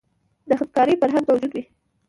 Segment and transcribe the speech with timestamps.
[0.47, 1.63] د همکارۍ فرهنګ موجود وي.